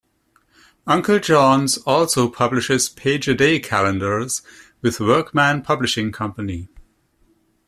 [0.87, 4.41] Uncle John's also publishes Page-a-Day calendars
[4.81, 6.69] with Workman Publishing Company.